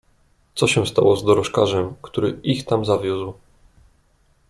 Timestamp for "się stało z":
0.67-1.23